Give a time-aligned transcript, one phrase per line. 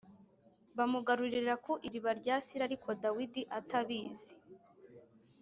[0.77, 4.31] bamugarurira ku iriba rya Sira ariko Dawidi atabizi.